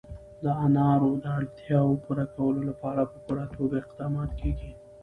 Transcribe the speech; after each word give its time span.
د 0.43 0.45
انارو 0.65 1.11
د 1.23 1.25
اړتیاوو 1.39 2.01
پوره 2.05 2.25
کولو 2.35 2.61
لپاره 2.69 3.01
په 3.11 3.17
پوره 3.25 3.45
توګه 3.55 3.75
اقدامات 3.83 4.29
کېږي. 4.41 4.71